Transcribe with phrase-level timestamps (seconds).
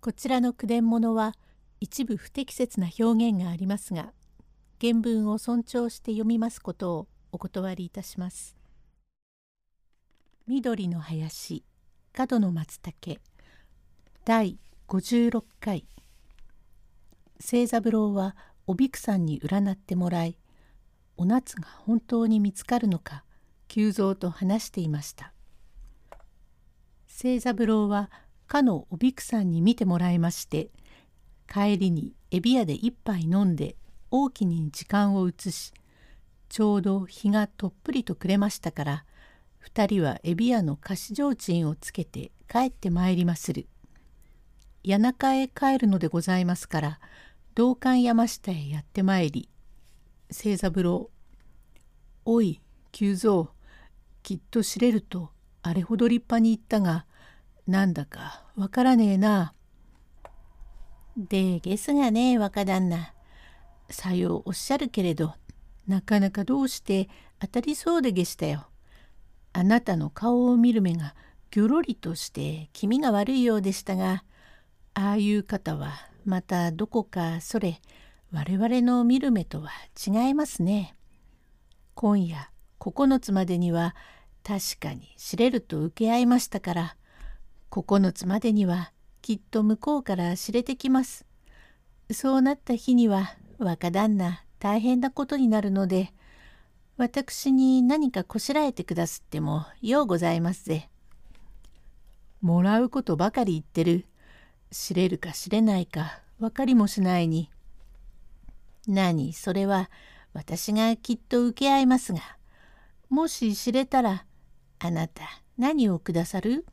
[0.00, 1.34] こちらの句伝物は
[1.78, 4.14] 一部不適切な表現がありますが
[4.80, 8.56] 原文を尊重して読みますことをお断りいたします。
[10.46, 11.62] 緑の林
[12.14, 13.20] 角の松茸
[14.24, 14.58] 第
[14.88, 15.84] 56回
[17.38, 18.36] 清三郎は
[18.66, 20.38] おびくさんに占ってもらい
[21.18, 23.22] お夏が本当に見つかるのか
[23.68, 25.34] 久蔵と話していました。
[27.06, 28.10] 清三郎は
[28.50, 30.70] かのおびくさんに見てもらいまして
[31.48, 33.76] 帰りにエビ屋で一杯飲んで
[34.10, 35.72] 大きに時間を移し
[36.48, 39.04] ちょうど日がとっぷりと暮れましたから
[39.60, 43.68] 二人はエビ屋の菓子提灯をつけて帰ってまいりまする。
[44.84, 47.00] 谷中へ帰るのでございますから
[47.54, 49.48] 道館山下へやってまいり
[50.28, 51.08] 清三郎
[52.24, 53.52] 「おい久蔵
[54.24, 55.30] きっと知れると
[55.62, 57.06] あれほど立派に言ったが
[57.66, 59.54] なんだかわからねえな。
[61.16, 63.12] で、ですがね、若旦那。
[63.90, 65.34] さようおっしゃるけれど、
[65.86, 67.08] なかなかどうして
[67.40, 68.68] 当たりそうでげしたよ。
[69.52, 71.14] あなたの顔を見る目が
[71.50, 74.24] ぎょろりとして気味が悪いようでしたが、
[74.94, 75.92] ああいう方は
[76.24, 77.80] またどこかそれ
[78.32, 79.70] 我々の見る目とは
[80.06, 80.94] 違いますね。
[81.94, 83.96] 今夜9つまでには
[84.44, 86.96] 確かに知れると受け合いましたから
[87.70, 91.24] 9つまでにはきっと向こうから知れてきます。
[92.12, 96.12] そうなった日には若旦那大変なことになるので
[96.96, 100.88] 私に何かこしらえてくだすってもようございますぜ。
[102.40, 104.06] もらうことばかり言ってる。
[104.70, 107.50] 知れるか知れないか分かりもしないに。
[108.88, 109.32] 何？
[109.32, 109.90] それは
[110.32, 112.20] 私がきっと受け合いますが
[113.08, 114.24] もし知れたら
[114.78, 115.22] あなた
[115.58, 116.66] 何をくださる？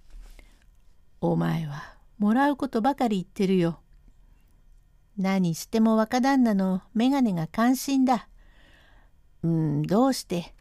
[1.19, 3.79] お前はもらうことばかり言ってるよ。
[5.17, 8.29] 何しても若旦那の眼鏡が関心だ。
[9.41, 10.53] うん、どうして？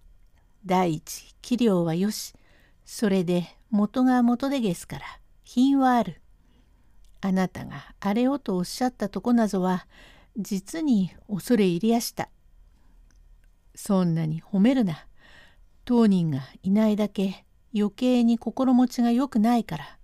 [0.64, 2.32] 第一、器量はよし。
[2.84, 5.04] それで元が元でげすから、
[5.44, 6.22] 品はある。
[7.20, 9.86] あなたがあれをとおっしゃったとこなぞは、
[10.38, 12.30] 実に恐れ入りやした。
[13.74, 15.06] そんなに褒めるな。
[15.84, 19.95] 当人がいないだけ余計に心持ちが良くないから。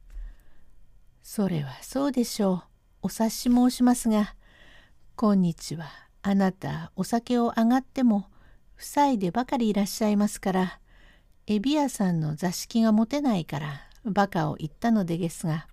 [1.22, 2.62] それはそうでしょう。
[3.02, 4.34] お察し申しますが、
[5.16, 5.86] 今日は
[6.22, 8.26] あなたお酒をあがっても
[8.76, 10.80] 夫妻でばかりいらっしゃいますから、
[11.46, 15.68] エビ屋さんの座敷が持てないからバカを言ったのでですが、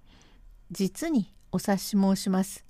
[0.71, 2.63] 実にお察し申します。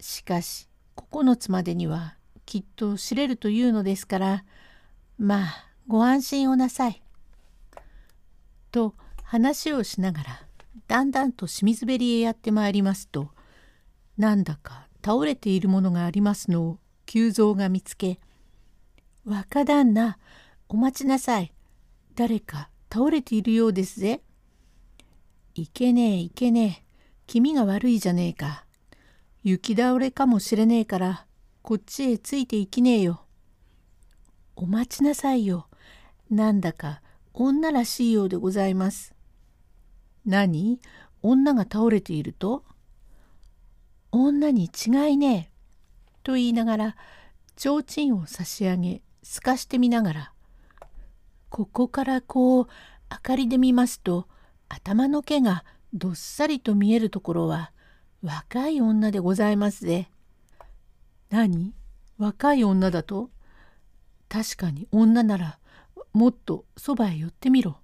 [0.00, 2.14] しかし9つまでには
[2.44, 4.44] きっと知れるというのですから、
[5.18, 7.02] まあご安心をなさい。
[8.70, 10.49] と話をしながら
[10.90, 13.30] だんだんと清水べりへやってまいりますと
[14.18, 18.18] なんだか倒れているものがありますのを久蔵が見つけ
[19.24, 20.18] 「若旦那
[20.68, 21.52] お待ちなさい。
[22.16, 24.20] 誰か倒れているようですぜ」
[25.54, 26.84] 「いけねえいけねえ。
[27.28, 28.66] 気味が悪いじゃねえか。
[29.44, 31.24] 雪倒れかもしれねえから
[31.62, 33.24] こっちへついていきねえよ」
[34.56, 35.68] 「お待ちなさいよ。
[36.30, 37.00] なんだか
[37.32, 39.14] 女らしいようでございます。
[40.30, 40.80] 何？
[41.22, 42.64] 女が倒れていると？
[44.12, 45.50] 女に違いねえ。
[46.22, 46.96] と言いながら
[47.56, 50.32] 提灯を差し上げ透かしてみながら
[51.48, 52.68] ここからこう
[53.10, 54.28] 明かりで見ますと
[54.68, 57.72] 頭の毛がどっさりと見えるところは
[58.22, 60.10] 若い女でございますぜ。
[61.30, 61.74] 何？
[62.18, 63.30] 若い女だと？
[64.28, 65.58] 確かに女なら
[66.12, 67.78] もっとそばへ寄ってみろ。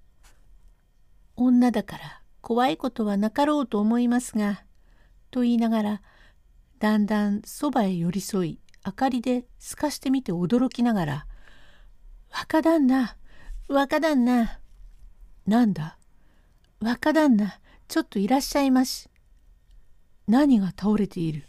[1.36, 4.62] 女だから怖いことはなかろうと思いますが」
[5.32, 6.02] と言いながら
[6.78, 11.26] だんだんそばへ寄り添い明かりで透かしてみて驚きながら
[12.30, 13.16] 「若旦那
[13.66, 14.60] 若旦那
[15.44, 15.98] なんだ
[16.78, 17.58] 若旦那
[17.88, 19.10] ちょっといらっしゃいまし」
[20.28, 21.48] 何が倒れている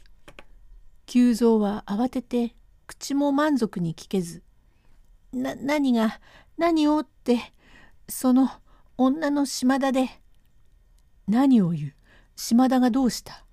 [1.06, 2.56] 久蔵は慌てて
[2.88, 4.42] 口も満足に聞けず
[5.32, 6.20] 「な何が
[6.58, 7.54] 何を?」って
[8.10, 8.50] その
[8.98, 10.24] 女の島田で
[11.28, 11.94] 何を言う？
[12.36, 13.46] 島田がどうした？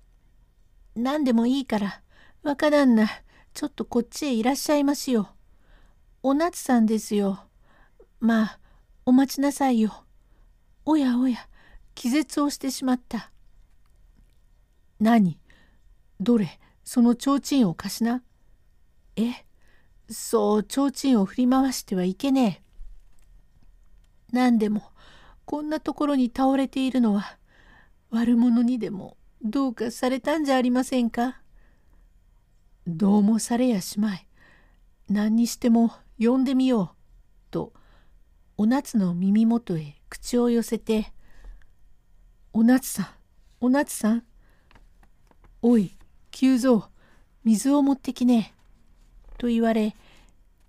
[0.95, 2.01] 何でもいいから
[2.43, 3.07] 若旦那
[3.53, 5.29] ちょっとこっちへいらっしゃいますよ。
[6.23, 7.39] お夏さんですよ。
[8.19, 8.59] まあ
[9.05, 10.05] お待ちなさいよ。
[10.85, 11.37] おやおや
[11.95, 13.31] 気絶をしてしまった。
[14.99, 15.39] 何？
[16.19, 16.59] どれ？
[16.83, 18.23] その提灯を貸しな。
[19.15, 19.45] え？
[20.09, 22.63] そう提灯を振り回してはいけねえ。
[24.31, 24.83] 何でも
[25.45, 27.37] こんなところに倒れているのは
[28.11, 31.41] 悪者にでもどうかされたんじゃありませんか？
[32.87, 34.27] どうもされやしまい。
[35.09, 37.51] 何にしても呼んでみよう。
[37.51, 37.73] と、
[38.57, 41.13] お夏の耳元へ口を寄せて、
[42.53, 43.07] お夏さん、
[43.59, 44.23] お夏さん。
[45.61, 45.97] おい、
[46.31, 46.89] 久蔵、
[47.43, 49.35] 水を持ってきねえ。
[49.37, 49.95] と言われ、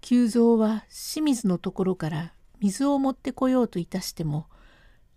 [0.00, 4.46] 久蔵は清水のところから水を持ってこようといたしても、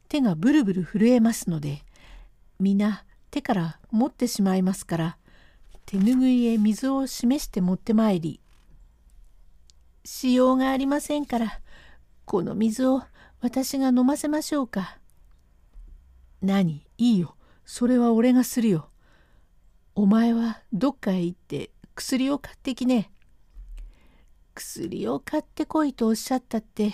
[0.10, 1.84] 手がブルブル震えますので、
[2.60, 5.18] 皆手から持ってしまいますから、
[5.86, 8.42] 手ぬぐいへ水を示して持ってまいり、
[10.04, 11.62] しようがありませんから、
[12.26, 13.02] この水を
[13.42, 14.98] 私が飲ませましょうか。
[16.42, 16.86] 何？
[16.98, 17.36] いいよ。
[17.66, 18.90] それは俺がするよ。
[19.96, 23.12] お前はどっかへ行って薬を買ってきね。
[24.54, 26.94] 薬を買ってこいとおっしゃったって、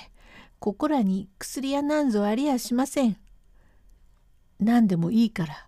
[0.59, 3.17] ここらに薬やなんぞありやしません。
[4.59, 5.67] 何でもいいから、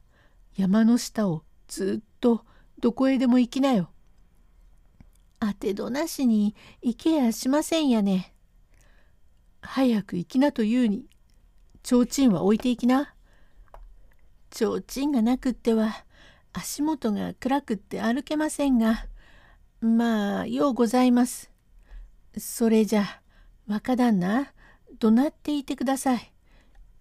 [0.55, 2.45] 山の下をずっと
[2.79, 3.89] どこへでも行きなよ。
[5.39, 8.33] 当てどなしに行けやしませんやね。
[9.61, 11.05] 早く行きなと言うに、
[11.83, 13.13] 提灯は置いていきな。
[14.51, 16.05] 提灯がなくっては
[16.53, 19.05] 足元が暗くって歩けませんが、
[19.81, 21.51] まあ、ようございます。
[22.37, 23.21] それじゃ、
[23.67, 24.53] 若旦那、
[24.99, 26.33] 怒鳴っていてください。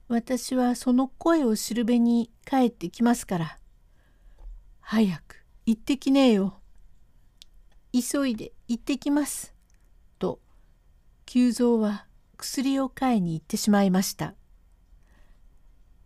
[0.09, 3.59] 私はその声をしるべに帰ってきますから。
[4.81, 6.61] 早く行ってきねえよ。
[7.93, 9.53] 急いで行ってきます。
[10.21, 10.39] と、
[11.25, 12.07] 久蔵は
[12.37, 14.35] 薬を買いに行ってしまいました。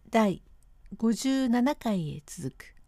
[0.08, 0.43] 第
[0.97, 2.80] 57回へ続く。